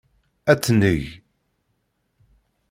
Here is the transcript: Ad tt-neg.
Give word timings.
Ad 0.51 0.59
tt-neg. 0.59 1.03